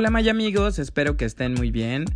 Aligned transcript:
Hola 0.00 0.08
Maya 0.08 0.30
amigos, 0.30 0.78
espero 0.78 1.18
que 1.18 1.26
estén 1.26 1.52
muy 1.52 1.70
bien. 1.70 2.06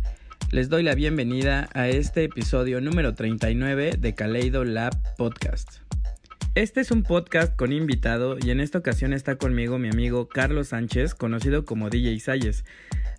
Les 0.49 0.69
doy 0.69 0.81
la 0.81 0.95
bienvenida 0.95 1.69
a 1.75 1.87
este 1.87 2.23
episodio 2.23 2.81
número 2.81 3.13
39 3.13 3.97
de 3.99 4.15
Kaleido 4.15 4.63
Lab 4.63 4.95
Podcast. 5.17 5.81
Este 6.55 6.81
es 6.81 6.89
un 6.89 7.03
podcast 7.03 7.55
con 7.55 7.71
invitado 7.71 8.37
y 8.43 8.49
en 8.49 8.59
esta 8.59 8.79
ocasión 8.79 9.13
está 9.13 9.35
conmigo 9.35 9.77
mi 9.77 9.87
amigo 9.87 10.27
Carlos 10.27 10.69
Sánchez, 10.69 11.13
conocido 11.13 11.63
como 11.63 11.91
DJ 11.91 12.19
Salles. 12.19 12.65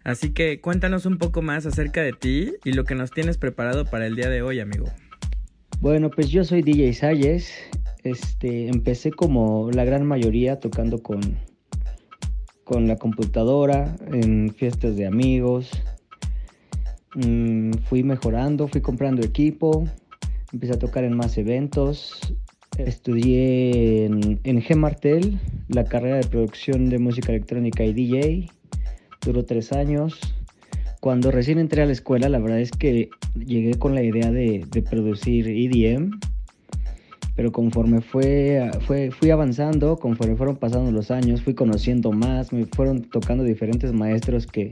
Así 0.02 0.30
que 0.30 0.60
cuéntanos 0.60 1.06
un 1.06 1.19
poco 1.19 1.42
más 1.42 1.64
acerca 1.64 2.02
de 2.02 2.12
ti 2.12 2.55
y 2.64 2.72
lo 2.72 2.83
que 2.83 2.96
nos 2.96 3.12
tienes 3.12 3.38
preparado 3.38 3.84
para 3.84 4.08
el 4.08 4.16
día 4.16 4.28
de 4.30 4.42
hoy, 4.42 4.58
amigo. 4.58 4.86
Bueno, 5.78 6.10
pues 6.10 6.28
yo 6.28 6.42
soy 6.42 6.62
DJ 6.62 6.92
Salles. 6.92 7.52
Este, 8.02 8.66
empecé 8.66 9.12
como 9.12 9.70
la 9.70 9.84
gran 9.84 10.05
mayoría 10.05 10.58
tocando 10.58 11.05
con 11.05 11.20
con 12.66 12.88
la 12.88 12.97
computadora, 12.97 13.95
en 14.12 14.52
fiestas 14.52 14.97
de 14.97 15.06
amigos. 15.06 15.70
Mm, 17.15 17.70
fui 17.89 18.02
mejorando, 18.02 18.66
fui 18.66 18.80
comprando 18.80 19.25
equipo, 19.25 19.87
empecé 20.53 20.73
a 20.75 20.78
tocar 20.78 21.05
en 21.05 21.17
más 21.17 21.39
eventos. 21.39 22.34
Estudié 22.77 24.06
en, 24.06 24.41
en 24.42 24.61
G 24.61 24.75
Martel 24.75 25.39
la 25.69 25.84
carrera 25.84 26.17
de 26.17 26.27
producción 26.27 26.91
de 26.91 26.98
música 26.98 27.31
electrónica 27.31 27.84
y 27.84 27.92
DJ. 27.92 28.50
Duró 29.25 29.45
tres 29.45 29.73
años. 29.73 30.19
Cuando 31.01 31.30
recién 31.30 31.61
entré 31.61 31.83
a 31.83 31.86
la 31.86 31.92
escuela, 31.92 32.28
la 32.28 32.41
verdad 32.41 32.58
es 32.58 32.73
que 32.73 33.11
llegué 33.36 33.75
con 33.78 33.95
la 33.95 34.03
idea 34.03 34.33
de, 34.33 34.67
de 34.69 34.83
producir 34.83 35.47
EDM 35.47 36.19
pero 37.37 37.53
conforme 37.53 38.01
fue, 38.01 38.70
fue, 38.87 39.11
fui 39.11 39.31
avanzando, 39.31 39.98
conforme 39.98 40.37
fueron 40.37 40.56
pasando 40.56 40.91
los 40.91 41.11
años, 41.11 41.42
fui 41.42 41.55
conociendo 41.55 42.11
más, 42.11 42.51
me 42.53 42.65
fueron 42.65 43.03
tocando 43.03 43.45
diferentes 43.45 43.92
maestros 43.92 44.47
que, 44.47 44.70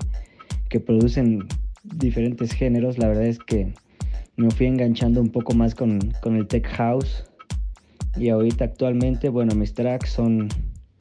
que 0.70 0.80
producen 0.80 1.46
diferentes 1.84 2.52
géneros, 2.52 2.96
la 2.96 3.08
verdad 3.08 3.26
es 3.26 3.38
que 3.38 3.74
me 4.36 4.50
fui 4.50 4.66
enganchando 4.66 5.20
un 5.20 5.28
poco 5.28 5.54
más 5.54 5.74
con, 5.74 6.00
con 6.22 6.36
el 6.36 6.48
tech 6.48 6.66
house. 6.68 7.24
Y 8.16 8.30
ahorita 8.30 8.64
actualmente, 8.64 9.28
bueno, 9.28 9.54
mis 9.54 9.74
tracks 9.74 10.08
son, 10.08 10.48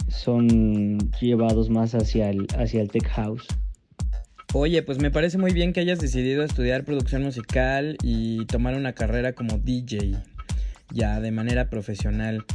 son 0.09 0.97
llevados 1.22 1.69
más 1.69 1.95
hacia 1.95 2.30
el, 2.30 2.47
hacia 2.58 2.81
el 2.81 2.89
tech 2.89 3.08
house. 3.08 3.47
Oye, 4.53 4.84
pues 4.84 5.00
me 5.00 5.11
parece 5.11 5.38
muy 5.38 5.53
bien 5.53 5.73
que 5.73 5.80
hayas 5.80 6.00
decidido 6.00 6.44
estudiar 6.44 6.84
producción 6.84 7.23
musical 7.23 7.97
y 8.03 8.45
tomar 8.45 8.75
una 8.75 8.94
carrera 8.94 9.34
como 9.34 9.58
DJ 9.58 10.22
ya 10.91 11.19
de 11.19 11.31
manera 11.31 11.69
profesional. 11.69 12.45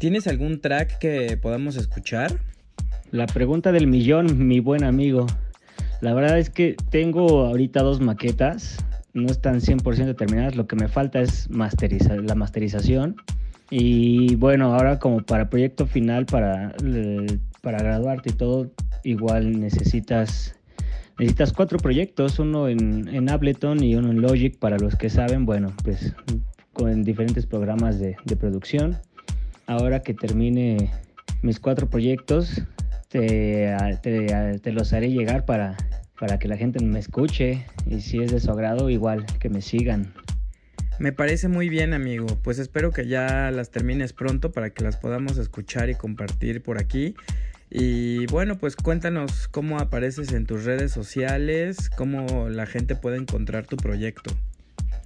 ¿Tienes 0.00 0.26
algún 0.26 0.60
track 0.60 0.98
que 0.98 1.36
podamos 1.36 1.76
escuchar? 1.76 2.40
La 3.12 3.26
pregunta 3.26 3.72
del 3.72 3.86
millón, 3.86 4.46
mi 4.46 4.58
buen 4.58 4.84
amigo. 4.84 5.26
La 6.00 6.14
verdad 6.14 6.38
es 6.38 6.50
que 6.50 6.76
tengo 6.90 7.46
ahorita 7.46 7.82
dos 7.82 8.00
maquetas, 8.00 8.78
no 9.14 9.30
están 9.30 9.60
100% 9.60 10.16
terminadas, 10.16 10.56
lo 10.56 10.66
que 10.66 10.74
me 10.74 10.88
falta 10.88 11.20
es 11.20 11.48
la 11.50 12.34
masterización. 12.34 13.16
Y 13.70 14.34
bueno, 14.34 14.74
ahora 14.74 14.98
como 14.98 15.22
para 15.22 15.48
proyecto 15.48 15.86
final, 15.86 16.26
para, 16.26 16.74
para 17.60 17.78
graduarte 17.78 18.30
y 18.30 18.32
todo, 18.32 18.72
igual 19.04 19.60
necesitas, 19.60 20.56
necesitas 21.18 21.52
cuatro 21.52 21.78
proyectos, 21.78 22.38
uno 22.38 22.68
en, 22.68 23.08
en 23.08 23.30
Ableton 23.30 23.82
y 23.82 23.94
uno 23.94 24.10
en 24.10 24.20
Logic, 24.20 24.58
para 24.58 24.78
los 24.78 24.96
que 24.96 25.08
saben, 25.08 25.46
bueno, 25.46 25.72
pues 25.84 26.14
con 26.72 27.02
diferentes 27.02 27.46
programas 27.46 27.98
de, 27.98 28.16
producción. 28.38 28.98
Ahora 29.66 30.00
que 30.00 30.14
termine 30.14 30.90
mis 31.42 31.60
cuatro 31.60 31.88
proyectos, 31.88 32.62
te, 33.08 33.74
los 34.64 34.92
haré 34.92 35.10
llegar 35.10 35.44
para, 35.44 35.76
para 36.18 36.38
que 36.38 36.48
la 36.48 36.56
gente 36.56 36.84
me 36.84 36.98
escuche 36.98 37.66
y 37.86 38.00
si 38.00 38.22
es 38.22 38.32
de 38.32 38.40
su 38.40 38.50
agrado, 38.50 38.90
igual 38.90 39.26
que 39.38 39.48
me 39.48 39.62
sigan. 39.62 40.12
Me 40.98 41.12
parece 41.12 41.48
muy 41.48 41.68
bien, 41.68 41.94
amigo. 41.94 42.26
Pues 42.42 42.58
espero 42.58 42.90
que 42.92 43.06
ya 43.06 43.50
las 43.50 43.70
termines 43.70 44.12
pronto 44.12 44.52
para 44.52 44.70
que 44.70 44.84
las 44.84 44.96
podamos 44.96 45.38
escuchar 45.38 45.90
y 45.90 45.94
compartir 45.94 46.62
por 46.62 46.78
aquí. 46.78 47.14
Y 47.70 48.26
bueno, 48.26 48.58
pues 48.58 48.76
cuéntanos 48.76 49.48
cómo 49.48 49.78
apareces 49.78 50.32
en 50.32 50.44
tus 50.46 50.64
redes 50.64 50.92
sociales, 50.92 51.88
cómo 51.88 52.48
la 52.50 52.66
gente 52.66 52.94
puede 52.94 53.16
encontrar 53.16 53.66
tu 53.66 53.76
proyecto. 53.78 54.32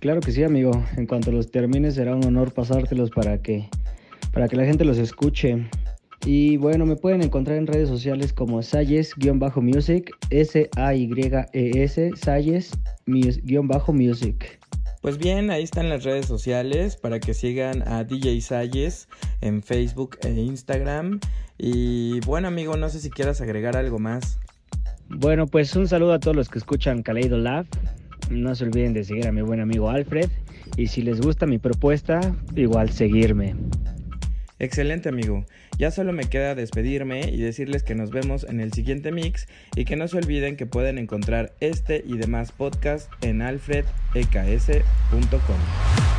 Claro 0.06 0.20
que 0.20 0.30
sí, 0.30 0.44
amigo. 0.44 0.70
En 0.96 1.04
cuanto 1.08 1.32
los 1.32 1.50
termines 1.50 1.96
será 1.96 2.14
un 2.14 2.24
honor 2.24 2.54
pasártelos 2.54 3.10
para 3.10 3.42
que, 3.42 3.68
para 4.32 4.46
que 4.46 4.54
la 4.54 4.64
gente 4.64 4.84
los 4.84 4.98
escuche. 4.98 5.68
Y 6.24 6.58
bueno, 6.58 6.86
me 6.86 6.94
pueden 6.94 7.22
encontrar 7.22 7.58
en 7.58 7.66
redes 7.66 7.88
sociales 7.88 8.32
como 8.32 8.62
Sayes-Music, 8.62 10.12
S-A-Y-E-S, 10.30 12.10
Sayes-Music. 12.14 13.40
Pues 15.02 15.18
bien, 15.18 15.50
ahí 15.50 15.64
están 15.64 15.88
las 15.88 16.04
redes 16.04 16.26
sociales 16.26 16.96
para 16.96 17.18
que 17.18 17.34
sigan 17.34 17.82
a 17.88 18.04
DJ 18.04 18.40
Sayes 18.42 19.08
en 19.40 19.60
Facebook 19.60 20.18
e 20.22 20.30
Instagram. 20.30 21.18
Y 21.58 22.20
bueno, 22.20 22.46
amigo, 22.46 22.76
no 22.76 22.88
sé 22.90 23.00
si 23.00 23.10
quieras 23.10 23.40
agregar 23.40 23.76
algo 23.76 23.98
más. 23.98 24.38
Bueno, 25.08 25.48
pues 25.48 25.74
un 25.74 25.88
saludo 25.88 26.12
a 26.12 26.20
todos 26.20 26.36
los 26.36 26.48
que 26.48 26.60
escuchan 26.60 27.02
Kaleido 27.02 27.38
Lab. 27.38 27.66
No 28.30 28.54
se 28.54 28.64
olviden 28.64 28.92
de 28.92 29.04
seguir 29.04 29.26
a 29.26 29.32
mi 29.32 29.42
buen 29.42 29.60
amigo 29.60 29.90
Alfred. 29.90 30.30
Y 30.76 30.88
si 30.88 31.02
les 31.02 31.20
gusta 31.20 31.46
mi 31.46 31.58
propuesta, 31.58 32.20
igual 32.54 32.90
seguirme. 32.90 33.54
Excelente 34.58 35.10
amigo, 35.10 35.44
ya 35.78 35.90
solo 35.90 36.14
me 36.14 36.24
queda 36.24 36.54
despedirme 36.54 37.28
y 37.28 37.36
decirles 37.36 37.82
que 37.82 37.94
nos 37.94 38.10
vemos 38.10 38.44
en 38.44 38.60
el 38.60 38.72
siguiente 38.72 39.12
mix 39.12 39.48
y 39.74 39.84
que 39.84 39.96
no 39.96 40.08
se 40.08 40.16
olviden 40.16 40.56
que 40.56 40.64
pueden 40.64 40.96
encontrar 40.96 41.52
este 41.60 42.02
y 42.06 42.16
demás 42.16 42.52
podcasts 42.52 43.10
en 43.20 43.42
alfredeks.com. 43.42 46.15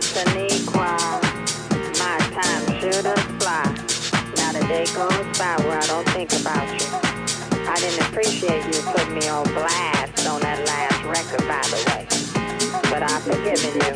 destiny. 0.00 0.48
My 1.96 2.18
time 2.36 2.64
should 2.80 3.06
have 3.06 3.24
fly. 3.40 3.64
Now 4.36 4.52
the 4.52 4.60
day 4.68 4.84
goes 4.92 5.38
by 5.38 5.56
where 5.64 5.78
I 5.78 5.86
don't 5.86 6.06
think 6.10 6.32
about 6.36 6.68
you. 6.76 6.86
I 7.64 7.76
didn't 7.80 8.04
appreciate 8.08 8.62
you 8.66 8.82
putting 8.92 9.14
me 9.14 9.26
on 9.28 9.44
blast 9.54 10.28
on 10.28 10.42
that 10.42 10.60
last 10.68 11.00
record, 11.08 11.48
by 11.48 11.64
the 11.72 11.80
way. 11.88 12.04
But 12.90 13.02
I'm 13.08 13.22
forgiving 13.22 13.76
you. 13.84 13.94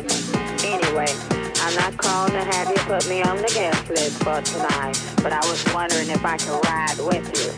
Anyway, 0.73 1.13
I'm 1.61 1.75
not 1.75 1.95
calling 1.97 2.33
to 2.33 2.43
have 2.45 2.69
you 2.69 2.81
put 2.89 3.07
me 3.07 3.21
on 3.21 3.37
the 3.37 3.51
guest 3.53 3.87
list 3.89 4.23
for 4.23 4.41
tonight, 4.41 4.97
but 5.21 5.31
I 5.33 5.41
was 5.49 5.63
wondering 5.71 6.09
if 6.09 6.25
I 6.25 6.37
could 6.37 6.65
ride 6.65 6.97
with 6.97 7.29
you. 7.37 7.53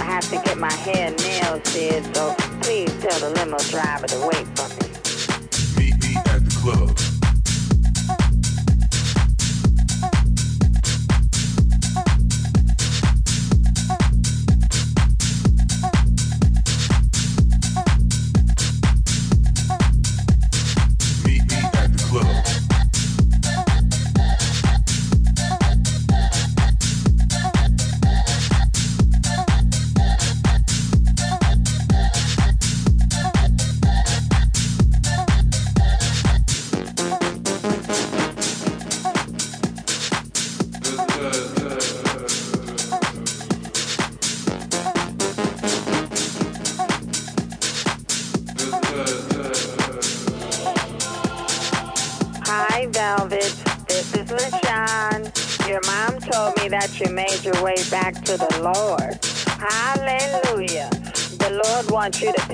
I 0.00 0.06
have 0.06 0.28
to 0.30 0.36
get 0.44 0.58
my 0.58 0.72
hair 0.72 1.10
nailed, 1.10 1.66
sis. 1.66 2.06
so 2.14 2.34
please 2.62 2.94
tell 3.02 3.18
the 3.18 3.30
limo 3.30 3.58
driver 3.74 4.06
to 4.06 4.28
wait 4.30 4.46
for 4.56 4.68
me. 4.68 4.89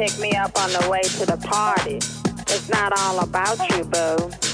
pick 0.07 0.21
me 0.21 0.33
up 0.33 0.57
on 0.59 0.71
the 0.71 0.88
way 0.88 1.03
to 1.03 1.27
the 1.27 1.37
party. 1.38 1.97
It's 1.97 2.69
not 2.69 2.92
all 2.99 3.21
about 3.21 3.59
you, 3.71 3.85
boo. 3.85 4.45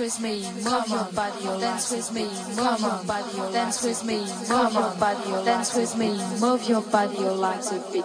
With 0.00 0.18
me, 0.20 0.40
move 0.64 0.88
your 0.88 1.04
body, 1.12 1.44
dance 1.60 1.92
with 1.92 2.12
me, 2.14 2.24
move 2.56 2.80
your 2.80 3.04
body, 3.04 3.52
dance 3.52 3.82
with 3.84 4.02
me, 4.04 4.18
move 4.48 4.72
your 4.72 4.94
body, 4.96 5.44
dance 5.44 5.76
with 5.76 5.96
me, 5.98 6.08
move 6.40 6.66
your 6.66 6.80
body, 6.80 7.16
your 7.18 7.32
legs 7.32 7.70
a 7.70 7.78
bit. 7.92 8.04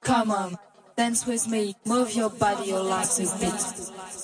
Come 0.00 0.30
on, 0.30 0.56
dance 0.96 1.26
with 1.26 1.46
me, 1.46 1.76
move 1.84 2.12
your 2.14 2.30
body, 2.30 2.70
your 2.70 2.82
legs 2.82 3.20
a 3.20 3.38
bit. 3.38 4.23